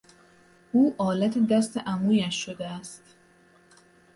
او 0.73 0.95
آلت 0.97 1.37
دست 1.37 1.77
عمویش 1.77 2.35
شده 2.45 2.67
است. 2.67 3.03